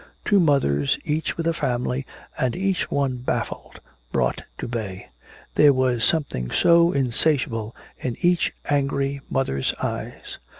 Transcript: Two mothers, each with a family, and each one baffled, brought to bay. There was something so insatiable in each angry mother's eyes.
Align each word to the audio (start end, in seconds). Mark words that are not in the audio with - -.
Two 0.25 0.39
mothers, 0.39 0.97
each 1.05 1.37
with 1.37 1.45
a 1.45 1.53
family, 1.53 2.07
and 2.35 2.55
each 2.55 2.89
one 2.89 3.17
baffled, 3.17 3.79
brought 4.11 4.41
to 4.57 4.67
bay. 4.67 5.09
There 5.53 5.73
was 5.73 6.03
something 6.03 6.49
so 6.49 6.91
insatiable 6.91 7.75
in 7.99 8.17
each 8.23 8.51
angry 8.65 9.21
mother's 9.29 9.75
eyes. 9.75 10.39